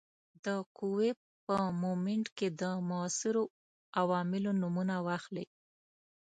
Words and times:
د 0.45 0.47
قوې 0.77 1.11
په 1.45 1.55
مومنټ 1.81 2.25
کې 2.37 2.47
د 2.61 2.63
موثرو 2.89 3.43
عواملو 4.01 4.51
نومونه 4.61 4.95
واخلئ. 5.07 5.45